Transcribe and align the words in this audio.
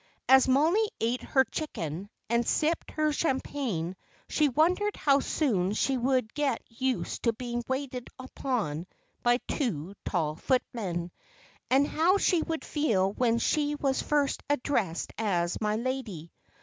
As 0.27 0.47
Mollie 0.47 0.89
ate 0.99 1.21
her 1.21 1.43
chicken, 1.43 2.09
and 2.27 2.43
sipped 2.43 2.89
her 2.89 3.13
champagne, 3.13 3.95
she 4.27 4.49
wondered 4.49 4.95
how 4.95 5.19
soon 5.19 5.73
she 5.73 5.95
would 5.95 6.33
get 6.33 6.63
used 6.67 7.21
to 7.21 7.33
be 7.33 7.61
waited 7.67 8.07
upon 8.17 8.87
by 9.21 9.37
two 9.47 9.93
tall 10.03 10.37
footmen, 10.37 11.11
and 11.69 11.87
how 11.87 12.17
she 12.17 12.41
would 12.41 12.65
feel 12.65 13.11
when 13.11 13.37
she 13.37 13.75
was 13.75 14.01
first 14.01 14.41
addressed 14.49 15.13
as 15.19 15.61
"My 15.61 15.75
lady." 15.75 16.31